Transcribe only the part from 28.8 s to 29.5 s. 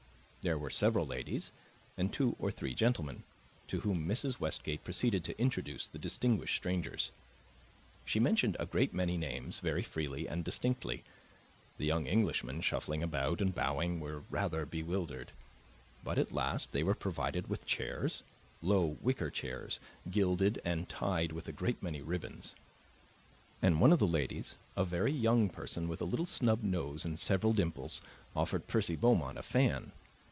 Beaumont a